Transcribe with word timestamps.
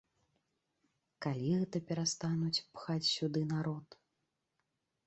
Калі 1.25 1.51
гэта 1.65 1.77
перастануць 1.91 2.63
пхаць 2.73 3.11
сюды 3.15 3.41
народ?! 3.55 3.87